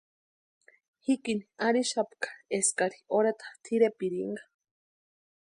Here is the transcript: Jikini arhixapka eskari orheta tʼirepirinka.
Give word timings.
Jikini 1.05 1.45
arhixapka 1.67 2.29
eskari 2.59 2.97
orheta 3.19 3.47
tʼirepirinka. 3.63 4.43